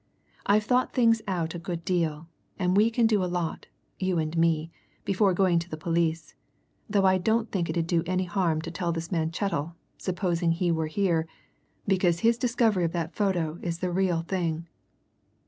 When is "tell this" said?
8.71-9.11